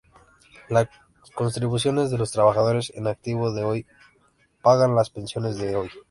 Las 0.67 0.89
contribuciones 1.35 2.09
de 2.09 2.17
los 2.17 2.31
trabajadores 2.31 2.91
en 2.95 3.05
activo 3.05 3.53
de 3.53 3.63
hoy 3.63 3.85
pagan 4.63 4.95
las 4.95 5.11
pensiones 5.11 5.57
de 5.59 5.75
hoy. 5.75 5.91